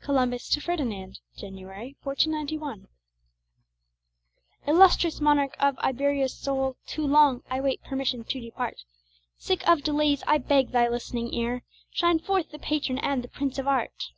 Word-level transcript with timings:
COLUMBUS 0.00 0.48
TO 0.48 0.62
FERDINAND 0.62 1.18
[January, 1.36 1.98
1491] 2.02 2.88
Illustrious 4.66 5.20
monarch 5.20 5.54
of 5.60 5.78
Iberia's 5.80 6.32
soil, 6.32 6.78
Too 6.86 7.06
long 7.06 7.42
I 7.50 7.60
wait 7.60 7.82
permission 7.84 8.24
to 8.24 8.40
depart; 8.40 8.84
Sick 9.36 9.68
of 9.68 9.82
delays, 9.82 10.22
I 10.26 10.38
beg 10.38 10.70
thy 10.70 10.88
list'ning 10.88 11.30
ear 11.34 11.62
Shine 11.90 12.18
forth 12.20 12.52
the 12.52 12.58
patron 12.58 12.96
and 13.00 13.22
the 13.22 13.28
prince 13.28 13.58
of 13.58 13.68
art. 13.68 14.12